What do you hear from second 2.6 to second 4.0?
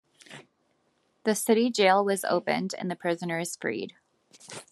and the prisoners freed.